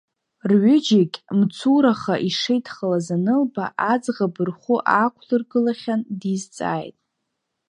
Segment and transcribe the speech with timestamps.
[0.49, 6.97] Рҩыџьегь мцураха ишеидхалаз анылба, аӡӷаб рхәы аақәлыргылахьан, дизҵааит.